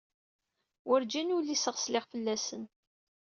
Werǧin 0.87 1.33
uliseɣ 1.37 1.75
sliɣ 1.77 2.05
fell-asen. 2.11 2.63